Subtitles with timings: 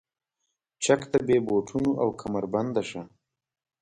[0.83, 3.01] چک ته بې بوټونو او کمربنده شه.